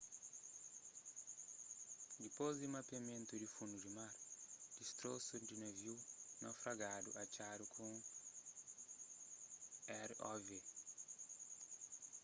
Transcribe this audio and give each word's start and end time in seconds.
dipôs 2.21 2.53
di 2.61 2.67
mapeamentu 2.75 3.33
di 3.37 3.47
fundu 3.55 3.77
di 3.83 3.89
mar 3.97 4.13
distrosu 4.77 5.33
di 5.47 5.53
naviu 5.63 5.95
naufragadu 6.41 7.09
atxadu 7.21 7.63
ku 7.73 7.81
un 7.91 7.97
rov 10.19 10.45